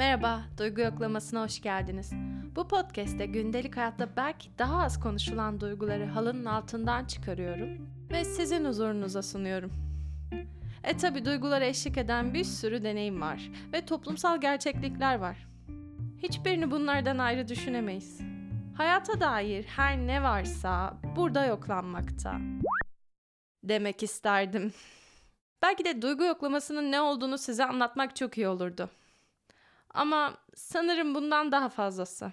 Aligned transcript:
Merhaba, 0.00 0.40
Duygu 0.58 0.80
Yoklaması'na 0.80 1.42
hoş 1.42 1.60
geldiniz. 1.60 2.12
Bu 2.56 2.68
podcast'te 2.68 3.26
gündelik 3.26 3.76
hayatta 3.76 4.16
belki 4.16 4.48
daha 4.58 4.82
az 4.82 5.00
konuşulan 5.00 5.60
duyguları 5.60 6.06
halının 6.06 6.44
altından 6.44 7.04
çıkarıyorum 7.04 7.68
ve 8.10 8.24
sizin 8.24 8.64
huzurunuza 8.64 9.22
sunuyorum. 9.22 9.72
E 10.84 10.96
tabi 10.96 11.24
duygulara 11.24 11.64
eşlik 11.64 11.98
eden 11.98 12.34
bir 12.34 12.44
sürü 12.44 12.84
deneyim 12.84 13.20
var 13.20 13.50
ve 13.72 13.84
toplumsal 13.84 14.40
gerçeklikler 14.40 15.14
var. 15.14 15.48
Hiçbirini 16.22 16.70
bunlardan 16.70 17.18
ayrı 17.18 17.48
düşünemeyiz. 17.48 18.20
Hayata 18.76 19.20
dair 19.20 19.64
her 19.64 19.98
ne 19.98 20.22
varsa 20.22 20.96
burada 21.16 21.44
yoklanmakta. 21.44 22.38
Demek 23.64 24.02
isterdim. 24.02 24.72
Belki 25.62 25.84
de 25.84 26.02
duygu 26.02 26.24
yoklamasının 26.24 26.92
ne 26.92 27.00
olduğunu 27.00 27.38
size 27.38 27.64
anlatmak 27.64 28.16
çok 28.16 28.38
iyi 28.38 28.48
olurdu. 28.48 28.90
Ama 29.94 30.36
sanırım 30.54 31.14
bundan 31.14 31.52
daha 31.52 31.68
fazlası. 31.68 32.32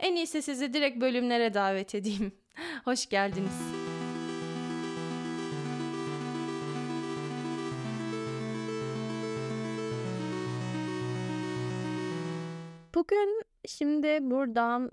En 0.00 0.16
iyisi 0.16 0.42
sizi 0.42 0.72
direkt 0.72 1.00
bölümlere 1.00 1.54
davet 1.54 1.94
edeyim. 1.94 2.32
Hoş 2.84 3.08
geldiniz. 3.08 3.60
Bugün 12.94 13.42
şimdi 13.66 14.18
buradan 14.20 14.90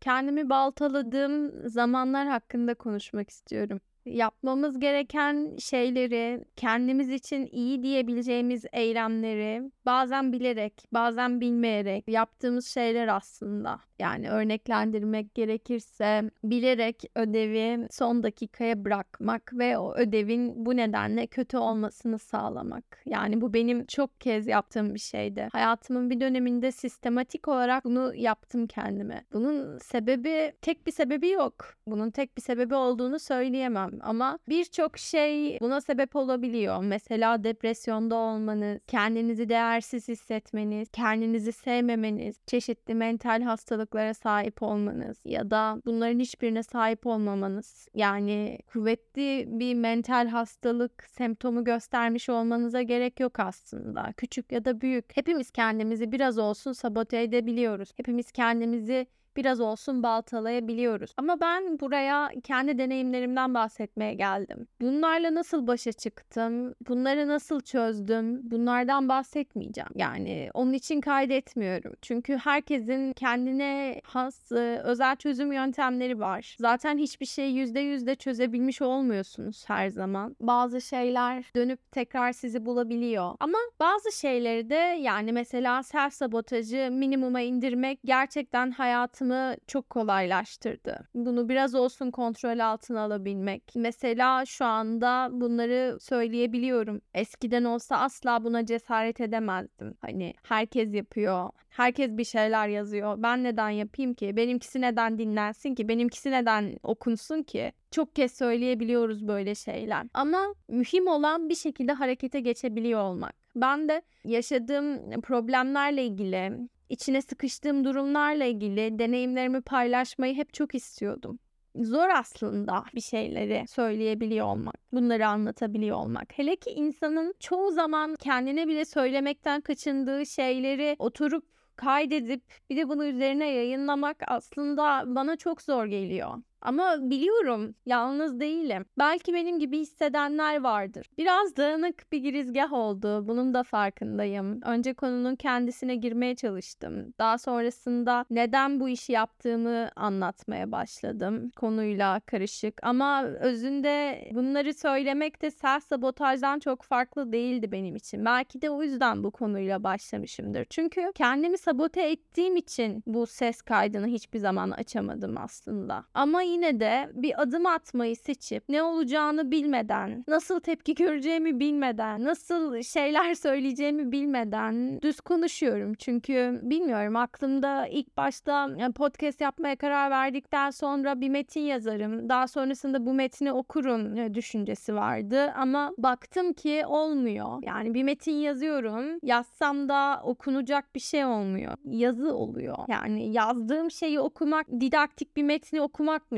kendimi 0.00 0.50
baltaladığım 0.50 1.68
zamanlar 1.68 2.28
hakkında 2.28 2.74
konuşmak 2.74 3.30
istiyorum 3.30 3.80
yapmamız 4.06 4.78
gereken 4.78 5.56
şeyleri, 5.58 6.44
kendimiz 6.56 7.10
için 7.10 7.46
iyi 7.52 7.82
diyebileceğimiz 7.82 8.64
eylemleri 8.72 9.70
bazen 9.86 10.32
bilerek, 10.32 10.84
bazen 10.92 11.40
bilmeyerek 11.40 12.08
yaptığımız 12.08 12.66
şeyler 12.66 13.08
aslında. 13.08 13.80
Yani 14.00 14.30
örneklendirmek 14.30 15.34
gerekirse 15.34 16.30
bilerek 16.44 17.02
ödevi 17.14 17.88
son 17.90 18.22
dakikaya 18.22 18.84
bırakmak 18.84 19.52
ve 19.54 19.78
o 19.78 19.94
ödevin 19.94 20.66
bu 20.66 20.76
nedenle 20.76 21.26
kötü 21.26 21.56
olmasını 21.56 22.18
sağlamak. 22.18 23.02
Yani 23.06 23.40
bu 23.40 23.54
benim 23.54 23.86
çok 23.86 24.20
kez 24.20 24.46
yaptığım 24.46 24.94
bir 24.94 24.98
şeydi. 24.98 25.48
Hayatımın 25.52 26.10
bir 26.10 26.20
döneminde 26.20 26.72
sistematik 26.72 27.48
olarak 27.48 27.84
bunu 27.84 28.14
yaptım 28.14 28.66
kendime. 28.66 29.24
Bunun 29.32 29.78
sebebi 29.78 30.52
tek 30.62 30.86
bir 30.86 30.92
sebebi 30.92 31.28
yok. 31.28 31.54
Bunun 31.86 32.10
tek 32.10 32.36
bir 32.36 32.42
sebebi 32.42 32.74
olduğunu 32.74 33.18
söyleyemem 33.18 33.90
ama 34.00 34.38
birçok 34.48 34.98
şey 34.98 35.58
buna 35.60 35.80
sebep 35.80 36.16
olabiliyor. 36.16 36.82
Mesela 36.82 37.44
depresyonda 37.44 38.14
olmanız, 38.14 38.78
kendinizi 38.86 39.48
değersiz 39.48 40.08
hissetmeniz, 40.08 40.88
kendinizi 40.92 41.52
sevmemeniz, 41.52 42.36
çeşitli 42.46 42.94
mental 42.94 43.42
hastalıklara 43.90 44.14
sahip 44.14 44.62
olmanız 44.62 45.18
ya 45.24 45.50
da 45.50 45.82
bunların 45.86 46.18
hiçbirine 46.20 46.62
sahip 46.62 47.06
olmamanız. 47.06 47.88
Yani 47.94 48.58
kuvvetli 48.72 49.44
bir 49.48 49.74
mental 49.74 50.28
hastalık 50.28 51.04
semptomu 51.08 51.64
göstermiş 51.64 52.28
olmanıza 52.28 52.82
gerek 52.82 53.20
yok 53.20 53.40
aslında. 53.40 54.12
Küçük 54.16 54.52
ya 54.52 54.64
da 54.64 54.80
büyük. 54.80 55.16
Hepimiz 55.16 55.50
kendimizi 55.50 56.12
biraz 56.12 56.38
olsun 56.38 56.72
sabote 56.72 57.22
edebiliyoruz. 57.22 57.92
Hepimiz 57.96 58.32
kendimizi 58.32 59.06
biraz 59.36 59.60
olsun 59.60 60.02
baltalayabiliyoruz. 60.02 61.14
Ama 61.16 61.40
ben 61.40 61.80
buraya 61.80 62.30
kendi 62.44 62.78
deneyimlerimden 62.78 63.54
bahsetmeye 63.54 64.14
geldim. 64.14 64.66
Bunlarla 64.80 65.34
nasıl 65.34 65.66
başa 65.66 65.92
çıktım? 65.92 66.74
Bunları 66.88 67.28
nasıl 67.28 67.60
çözdüm? 67.60 68.50
Bunlardan 68.50 69.08
bahsetmeyeceğim. 69.08 69.90
Yani 69.94 70.50
onun 70.54 70.72
için 70.72 71.00
kaydetmiyorum. 71.00 71.92
Çünkü 72.02 72.36
herkesin 72.36 73.12
kendine 73.12 74.00
has 74.04 74.52
özel 74.84 75.16
çözüm 75.16 75.52
yöntemleri 75.52 76.20
var. 76.20 76.56
Zaten 76.58 76.98
hiçbir 76.98 77.26
şeyi 77.26 77.56
yüzde 77.56 77.80
yüzde 77.80 78.14
çözebilmiş 78.14 78.82
olmuyorsunuz 78.82 79.64
her 79.68 79.88
zaman. 79.88 80.36
Bazı 80.40 80.80
şeyler 80.80 81.44
dönüp 81.56 81.92
tekrar 81.92 82.32
sizi 82.32 82.66
bulabiliyor. 82.66 83.34
Ama 83.40 83.58
bazı 83.80 84.12
şeyleri 84.12 84.70
de 84.70 84.98
yani 85.00 85.32
mesela 85.32 85.82
self 85.82 86.12
sabotajı 86.12 86.88
minimuma 86.92 87.40
indirmek 87.40 87.98
gerçekten 88.04 88.70
hayatımı 88.70 89.19
hayatımı 89.20 89.56
çok 89.66 89.90
kolaylaştırdı. 89.90 91.08
Bunu 91.14 91.48
biraz 91.48 91.74
olsun 91.74 92.10
kontrol 92.10 92.58
altına 92.58 93.00
alabilmek. 93.00 93.62
Mesela 93.74 94.46
şu 94.46 94.64
anda 94.64 95.28
bunları 95.32 95.98
söyleyebiliyorum. 96.00 97.00
Eskiden 97.14 97.64
olsa 97.64 97.96
asla 97.96 98.44
buna 98.44 98.66
cesaret 98.66 99.20
edemezdim. 99.20 99.94
Hani 100.00 100.34
herkes 100.42 100.94
yapıyor. 100.94 101.50
Herkes 101.70 102.10
bir 102.10 102.24
şeyler 102.24 102.68
yazıyor. 102.68 103.14
Ben 103.18 103.44
neden 103.44 103.70
yapayım 103.70 104.14
ki? 104.14 104.36
Benimkisi 104.36 104.80
neden 104.80 105.18
dinlensin 105.18 105.74
ki? 105.74 105.88
Benimkisi 105.88 106.30
neden 106.30 106.76
okunsun 106.82 107.42
ki? 107.42 107.72
Çok 107.90 108.16
kez 108.16 108.32
söyleyebiliyoruz 108.32 109.28
böyle 109.28 109.54
şeyler. 109.54 110.06
Ama 110.14 110.54
mühim 110.68 111.06
olan 111.06 111.48
bir 111.48 111.54
şekilde 111.54 111.92
harekete 111.92 112.40
geçebiliyor 112.40 113.00
olmak. 113.00 113.34
Ben 113.56 113.88
de 113.88 114.02
yaşadığım 114.24 115.20
problemlerle 115.20 116.04
ilgili 116.04 116.52
içine 116.90 117.22
sıkıştığım 117.22 117.84
durumlarla 117.84 118.44
ilgili 118.44 118.98
deneyimlerimi 118.98 119.60
paylaşmayı 119.62 120.34
hep 120.34 120.54
çok 120.54 120.74
istiyordum. 120.74 121.38
Zor 121.76 122.08
aslında 122.08 122.84
bir 122.94 123.00
şeyleri 123.00 123.64
söyleyebiliyor 123.68 124.46
olmak, 124.46 124.74
bunları 124.92 125.26
anlatabiliyor 125.26 125.96
olmak. 125.96 126.38
Hele 126.38 126.56
ki 126.56 126.70
insanın 126.70 127.34
çoğu 127.40 127.70
zaman 127.70 128.16
kendine 128.16 128.68
bile 128.68 128.84
söylemekten 128.84 129.60
kaçındığı 129.60 130.26
şeyleri 130.26 130.96
oturup 130.98 131.44
kaydedip 131.76 132.42
bir 132.70 132.76
de 132.76 132.88
bunu 132.88 133.04
üzerine 133.04 133.50
yayınlamak 133.50 134.16
aslında 134.26 135.04
bana 135.06 135.36
çok 135.36 135.62
zor 135.62 135.86
geliyor. 135.86 136.34
Ama 136.62 137.10
biliyorum 137.10 137.74
yalnız 137.86 138.40
değilim. 138.40 138.84
Belki 138.98 139.34
benim 139.34 139.58
gibi 139.58 139.78
hissedenler 139.78 140.60
vardır. 140.60 141.06
Biraz 141.18 141.56
dağınık 141.56 142.12
bir 142.12 142.18
girizgah 142.18 142.72
oldu. 142.72 143.28
Bunun 143.28 143.54
da 143.54 143.62
farkındayım. 143.62 144.62
Önce 144.62 144.94
konunun 144.94 145.36
kendisine 145.36 145.94
girmeye 145.94 146.34
çalıştım. 146.34 147.14
Daha 147.18 147.38
sonrasında 147.38 148.24
neden 148.30 148.80
bu 148.80 148.88
işi 148.88 149.12
yaptığımı 149.12 149.90
anlatmaya 149.96 150.72
başladım. 150.72 151.50
Konuyla 151.56 152.20
karışık. 152.20 152.80
Ama 152.82 153.24
özünde 153.24 154.28
bunları 154.34 154.74
söylemek 154.74 155.42
de 155.42 155.50
self 155.50 155.84
sabotajdan 155.84 156.58
çok 156.58 156.82
farklı 156.82 157.32
değildi 157.32 157.72
benim 157.72 157.96
için. 157.96 158.24
Belki 158.24 158.62
de 158.62 158.70
o 158.70 158.82
yüzden 158.82 159.24
bu 159.24 159.30
konuyla 159.30 159.84
başlamışımdır. 159.84 160.64
Çünkü 160.70 161.12
kendimi 161.14 161.58
sabote 161.58 162.10
ettiğim 162.10 162.56
için 162.56 163.02
bu 163.06 163.26
ses 163.26 163.62
kaydını 163.62 164.06
hiçbir 164.06 164.38
zaman 164.38 164.70
açamadım 164.70 165.34
aslında. 165.38 166.04
Ama 166.14 166.42
yine 166.50 166.80
de 166.80 167.10
bir 167.14 167.42
adım 167.42 167.66
atmayı 167.66 168.16
seçip 168.16 168.64
ne 168.68 168.82
olacağını 168.82 169.50
bilmeden, 169.50 170.24
nasıl 170.28 170.60
tepki 170.60 170.94
göreceğimi 170.94 171.60
bilmeden, 171.60 172.24
nasıl 172.24 172.82
şeyler 172.82 173.34
söyleyeceğimi 173.44 174.12
bilmeden 174.12 175.02
düz 175.02 175.20
konuşuyorum. 175.20 175.94
Çünkü 175.94 176.60
bilmiyorum 176.62 177.16
aklımda 177.16 177.86
ilk 177.86 178.16
başta 178.16 178.68
podcast 178.96 179.40
yapmaya 179.40 179.76
karar 179.76 180.10
verdikten 180.10 180.70
sonra 180.70 181.20
bir 181.20 181.28
metin 181.28 181.60
yazarım. 181.60 182.28
Daha 182.28 182.48
sonrasında 182.48 183.06
bu 183.06 183.14
metni 183.14 183.52
okurum 183.52 184.16
e, 184.18 184.34
düşüncesi 184.34 184.94
vardı 184.94 185.52
ama 185.56 185.92
baktım 185.98 186.52
ki 186.52 186.82
olmuyor. 186.86 187.62
Yani 187.62 187.94
bir 187.94 188.02
metin 188.02 188.32
yazıyorum. 188.32 189.18
Yazsam 189.22 189.88
da 189.88 190.20
okunacak 190.24 190.94
bir 190.94 191.00
şey 191.00 191.24
olmuyor. 191.24 191.74
Yazı 191.84 192.34
oluyor. 192.34 192.76
Yani 192.88 193.32
yazdığım 193.32 193.90
şeyi 193.90 194.20
okumak 194.20 194.66
didaktik 194.80 195.36
bir 195.36 195.42
metni 195.42 195.80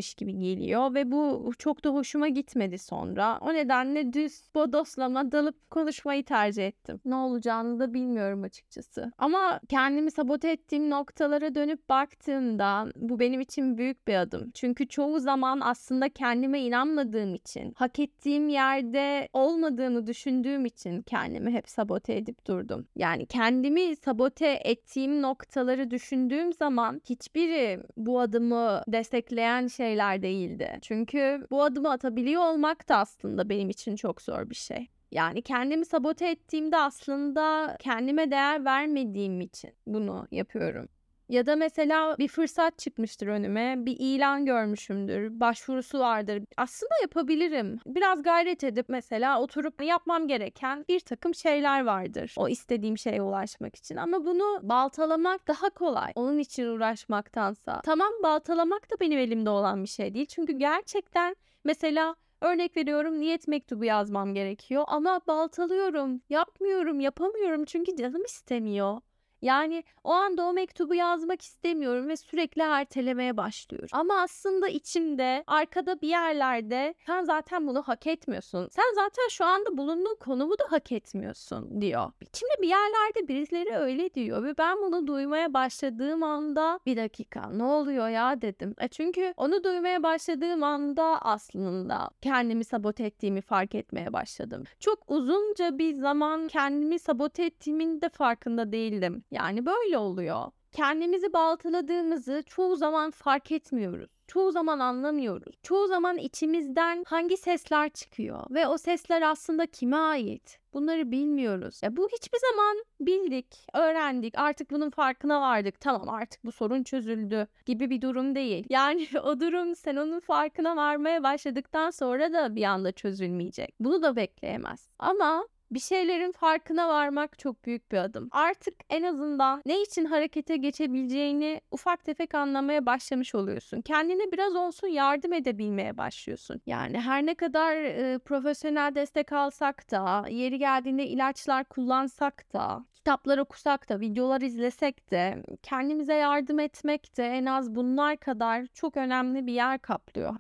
okumakmış 0.02 0.14
gibi 0.14 0.38
geliyor 0.38 0.94
ve 0.94 1.10
bu 1.10 1.52
çok 1.58 1.84
da 1.84 1.90
hoşuma 1.90 2.28
gitmedi 2.28 2.78
sonra. 2.78 3.38
O 3.40 3.54
nedenle 3.54 4.12
düz 4.12 4.42
bodoslama 4.54 5.32
dalıp 5.32 5.70
konuşmayı 5.70 6.24
tercih 6.24 6.66
ettim. 6.66 7.00
Ne 7.04 7.14
olacağını 7.14 7.80
da 7.80 7.94
bilmiyorum 7.94 8.42
açıkçası. 8.42 9.12
Ama 9.18 9.60
kendimi 9.68 10.10
sabote 10.10 10.50
ettiğim 10.50 10.90
noktalara 10.90 11.54
dönüp 11.54 11.88
baktığımda 11.88 12.88
bu 12.96 13.18
benim 13.18 13.40
için 13.40 13.78
büyük 13.78 14.08
bir 14.08 14.14
adım. 14.14 14.50
Çünkü 14.54 14.88
çoğu 14.88 15.20
zaman 15.20 15.60
aslında 15.62 16.08
kendime 16.08 16.60
inanmadığım 16.60 17.34
için, 17.34 17.72
hak 17.76 17.98
ettiğim 17.98 18.48
yerde 18.48 19.28
olmadığını 19.32 20.06
düşündüğüm 20.06 20.64
için 20.64 21.02
kendimi 21.02 21.50
hep 21.52 21.68
sabote 21.68 22.16
edip 22.16 22.46
durdum. 22.46 22.86
Yani 22.96 23.26
kendimi 23.26 23.96
sabote 23.96 24.60
ettiğim 24.64 25.22
noktaları 25.22 25.90
düşündüğüm 25.90 26.52
zaman 26.52 27.00
hiçbiri 27.08 27.80
bu 27.96 28.20
adımı 28.20 28.82
destekleyen 28.88 29.66
şeyler 29.66 29.91
şeyler 29.92 30.22
değildi. 30.22 30.78
Çünkü 30.82 31.46
bu 31.50 31.62
adımı 31.62 31.90
atabiliyor 31.90 32.42
olmak 32.42 32.88
da 32.88 32.96
aslında 32.96 33.48
benim 33.48 33.70
için 33.70 33.96
çok 33.96 34.22
zor 34.22 34.50
bir 34.50 34.54
şey. 34.54 34.88
Yani 35.12 35.42
kendimi 35.42 35.84
sabote 35.84 36.28
ettiğimde 36.30 36.76
aslında 36.76 37.76
kendime 37.80 38.30
değer 38.30 38.64
vermediğim 38.64 39.40
için 39.40 39.70
bunu 39.86 40.28
yapıyorum. 40.30 40.88
Ya 41.32 41.46
da 41.46 41.56
mesela 41.56 42.18
bir 42.18 42.28
fırsat 42.28 42.78
çıkmıştır 42.78 43.26
önüme, 43.26 43.74
bir 43.78 43.96
ilan 43.98 44.46
görmüşümdür, 44.46 45.40
başvurusu 45.40 45.98
vardır. 45.98 46.42
Aslında 46.56 46.92
yapabilirim. 47.02 47.78
Biraz 47.86 48.22
gayret 48.22 48.64
edip 48.64 48.88
mesela 48.88 49.40
oturup 49.40 49.82
yapmam 49.82 50.28
gereken 50.28 50.84
bir 50.88 51.00
takım 51.00 51.34
şeyler 51.34 51.84
vardır. 51.84 52.34
O 52.38 52.48
istediğim 52.48 52.98
şeye 52.98 53.22
ulaşmak 53.22 53.76
için. 53.76 53.96
Ama 53.96 54.24
bunu 54.24 54.60
baltalamak 54.62 55.48
daha 55.48 55.70
kolay. 55.70 56.12
Onun 56.14 56.38
için 56.38 56.66
uğraşmaktansa. 56.66 57.80
Tamam 57.84 58.12
baltalamak 58.22 58.90
da 58.90 58.94
benim 59.00 59.18
elimde 59.18 59.50
olan 59.50 59.82
bir 59.82 59.88
şey 59.88 60.14
değil. 60.14 60.26
Çünkü 60.26 60.52
gerçekten 60.52 61.36
mesela 61.64 62.14
Örnek 62.42 62.76
veriyorum 62.76 63.20
niyet 63.20 63.48
mektubu 63.48 63.84
yazmam 63.84 64.34
gerekiyor 64.34 64.84
ama 64.86 65.20
baltalıyorum, 65.26 66.20
yapmıyorum, 66.30 67.00
yapamıyorum 67.00 67.64
çünkü 67.64 67.96
canım 67.96 68.24
istemiyor. 68.24 69.00
Yani 69.42 69.84
o 70.04 70.10
anda 70.10 70.42
o 70.44 70.52
mektubu 70.52 70.94
yazmak 70.94 71.42
istemiyorum 71.42 72.08
ve 72.08 72.16
sürekli 72.16 72.62
ertelemeye 72.62 73.36
başlıyorum. 73.36 73.88
Ama 73.92 74.20
aslında 74.20 74.68
içimde, 74.68 75.44
arkada 75.46 76.00
bir 76.00 76.08
yerlerde 76.08 76.94
sen 77.06 77.24
zaten 77.24 77.66
bunu 77.66 77.82
hak 77.82 78.06
etmiyorsun. 78.06 78.68
Sen 78.70 78.94
zaten 78.94 79.28
şu 79.30 79.44
anda 79.44 79.76
bulunduğun 79.76 80.16
konumu 80.20 80.58
da 80.58 80.64
hak 80.68 80.92
etmiyorsun 80.92 81.80
diyor. 81.80 82.12
İçimde 82.20 82.52
bir 82.62 82.68
yerlerde 82.68 83.28
birileri 83.28 83.76
öyle 83.76 84.14
diyor 84.14 84.44
ve 84.44 84.58
ben 84.58 84.76
bunu 84.78 85.06
duymaya 85.06 85.54
başladığım 85.54 86.22
anda 86.22 86.80
bir 86.86 86.96
dakika 86.96 87.50
ne 87.50 87.64
oluyor 87.64 88.08
ya 88.08 88.42
dedim. 88.42 88.74
E 88.80 88.88
çünkü 88.88 89.34
onu 89.36 89.64
duymaya 89.64 90.02
başladığım 90.02 90.62
anda 90.62 91.22
aslında 91.22 92.10
kendimi 92.22 92.64
sabote 92.64 93.04
ettiğimi 93.04 93.40
fark 93.40 93.74
etmeye 93.74 94.12
başladım. 94.12 94.64
Çok 94.80 95.10
uzunca 95.10 95.78
bir 95.78 95.94
zaman 95.94 96.48
kendimi 96.48 96.98
sabote 96.98 97.44
ettiğimin 97.44 98.00
de 98.00 98.08
farkında 98.08 98.72
değildim. 98.72 99.24
Yani 99.32 99.66
böyle 99.66 99.98
oluyor. 99.98 100.50
Kendimizi 100.72 101.32
baltaladığımızı 101.32 102.42
çoğu 102.46 102.76
zaman 102.76 103.10
fark 103.10 103.52
etmiyoruz. 103.52 104.10
Çoğu 104.26 104.52
zaman 104.52 104.78
anlamıyoruz. 104.78 105.54
Çoğu 105.62 105.86
zaman 105.86 106.18
içimizden 106.18 107.04
hangi 107.06 107.36
sesler 107.36 107.90
çıkıyor 107.90 108.46
ve 108.50 108.66
o 108.66 108.78
sesler 108.78 109.22
aslında 109.22 109.66
kime 109.66 109.96
ait? 109.96 110.58
Bunları 110.72 111.10
bilmiyoruz. 111.10 111.80
Ya 111.82 111.96
bu 111.96 112.08
hiçbir 112.12 112.38
zaman 112.50 112.84
bildik, 113.00 113.66
öğrendik, 113.74 114.38
artık 114.38 114.70
bunun 114.70 114.90
farkına 114.90 115.40
vardık. 115.40 115.80
Tamam 115.80 116.08
artık 116.08 116.44
bu 116.44 116.52
sorun 116.52 116.82
çözüldü 116.82 117.46
gibi 117.66 117.90
bir 117.90 118.00
durum 118.00 118.34
değil. 118.34 118.66
Yani 118.70 119.08
o 119.24 119.40
durum 119.40 119.74
sen 119.76 119.96
onun 119.96 120.20
farkına 120.20 120.76
varmaya 120.76 121.22
başladıktan 121.22 121.90
sonra 121.90 122.32
da 122.32 122.54
bir 122.54 122.64
anda 122.64 122.92
çözülmeyecek. 122.92 123.74
Bunu 123.80 124.02
da 124.02 124.16
bekleyemez. 124.16 124.88
Ama 124.98 125.46
bir 125.74 125.80
şeylerin 125.80 126.32
farkına 126.32 126.88
varmak 126.88 127.38
çok 127.38 127.64
büyük 127.64 127.92
bir 127.92 127.96
adım. 127.96 128.28
Artık 128.30 128.74
en 128.90 129.02
azından 129.02 129.62
ne 129.66 129.82
için 129.82 130.04
harekete 130.04 130.56
geçebileceğini 130.56 131.60
ufak 131.70 132.04
tefek 132.04 132.34
anlamaya 132.34 132.86
başlamış 132.86 133.34
oluyorsun. 133.34 133.80
Kendine 133.80 134.32
biraz 134.32 134.56
olsun 134.56 134.88
yardım 134.88 135.32
edebilmeye 135.32 135.98
başlıyorsun. 135.98 136.60
Yani 136.66 137.00
her 137.00 137.26
ne 137.26 137.34
kadar 137.34 137.76
e, 137.76 138.18
profesyonel 138.18 138.94
destek 138.94 139.32
alsak 139.32 139.90
da, 139.90 140.24
yeri 140.28 140.58
geldiğinde 140.58 141.06
ilaçlar 141.06 141.64
kullansak 141.64 142.52
da, 142.52 142.84
kitaplar 142.94 143.38
okusak 143.38 143.88
da, 143.88 144.00
videolar 144.00 144.40
izlesek 144.40 145.10
de, 145.10 145.42
kendimize 145.62 146.14
yardım 146.14 146.58
etmek 146.58 147.16
de 147.16 147.26
en 147.26 147.46
az 147.46 147.74
bunlar 147.74 148.16
kadar 148.16 148.66
çok 148.66 148.96
önemli 148.96 149.46
bir 149.46 149.52
yer 149.52 149.78
kaplıyor. 149.78 150.36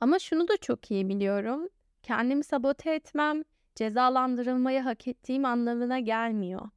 Ama 0.00 0.18
şunu 0.18 0.48
da 0.48 0.56
çok 0.56 0.90
iyi 0.90 1.08
biliyorum. 1.08 1.68
Kendimi 2.02 2.44
sabote 2.44 2.94
etmem 2.94 3.42
cezalandırılmayı 3.76 4.80
hak 4.80 5.08
ettiğim 5.08 5.44
anlamına 5.44 5.98
gelmiyor. 5.98 6.68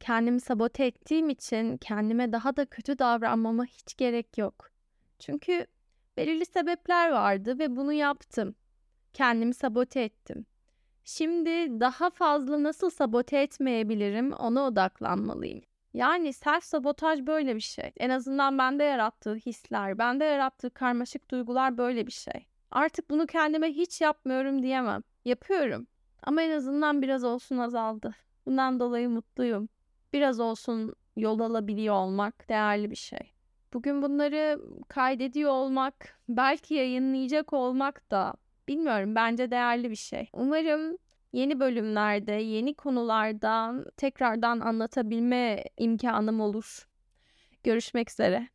Kendimi 0.00 0.40
sabote 0.40 0.84
ettiğim 0.86 1.28
için 1.30 1.76
kendime 1.76 2.32
daha 2.32 2.56
da 2.56 2.66
kötü 2.66 2.98
davranmama 2.98 3.64
hiç 3.64 3.96
gerek 3.96 4.38
yok. 4.38 4.70
Çünkü 5.18 5.66
belirli 6.16 6.46
sebepler 6.46 7.10
vardı 7.10 7.58
ve 7.58 7.76
bunu 7.76 7.92
yaptım. 7.92 8.54
Kendimi 9.12 9.54
sabote 9.54 10.00
ettim. 10.00 10.46
Şimdi 11.04 11.80
daha 11.80 12.10
fazla 12.10 12.62
nasıl 12.62 12.90
sabote 12.90 13.38
etmeyebilirim 13.38 14.32
ona 14.32 14.66
odaklanmalıyım. 14.66 15.60
Yani 15.94 16.32
self 16.32 16.64
sabotaj 16.64 17.20
böyle 17.26 17.56
bir 17.56 17.60
şey. 17.60 17.92
En 17.96 18.10
azından 18.10 18.58
bende 18.58 18.84
yarattığı 18.84 19.34
hisler, 19.34 19.98
bende 19.98 20.24
yarattığı 20.24 20.70
karmaşık 20.70 21.30
duygular 21.30 21.78
böyle 21.78 22.06
bir 22.06 22.12
şey. 22.12 22.46
Artık 22.70 23.10
bunu 23.10 23.26
kendime 23.26 23.68
hiç 23.68 24.00
yapmıyorum 24.00 24.62
diyemem. 24.62 25.02
Yapıyorum. 25.24 25.86
Ama 26.22 26.42
en 26.42 26.50
azından 26.50 27.02
biraz 27.02 27.24
olsun 27.24 27.58
azaldı. 27.58 28.14
Bundan 28.46 28.80
dolayı 28.80 29.08
mutluyum. 29.08 29.68
Biraz 30.12 30.40
olsun 30.40 30.94
yol 31.16 31.40
alabiliyor 31.40 31.94
olmak 31.94 32.48
değerli 32.48 32.90
bir 32.90 32.96
şey. 32.96 33.32
Bugün 33.72 34.02
bunları 34.02 34.60
kaydediyor 34.88 35.50
olmak, 35.50 36.18
belki 36.28 36.74
yayınlayacak 36.74 37.52
olmak 37.52 38.10
da 38.10 38.34
bilmiyorum 38.68 39.14
bence 39.14 39.50
değerli 39.50 39.90
bir 39.90 39.96
şey. 39.96 40.28
Umarım 40.32 40.98
yeni 41.32 41.60
bölümlerde, 41.60 42.32
yeni 42.32 42.74
konulardan 42.74 43.86
tekrardan 43.96 44.60
anlatabilme 44.60 45.64
imkanım 45.78 46.40
olur. 46.40 46.88
Görüşmek 47.62 48.10
üzere. 48.10 48.48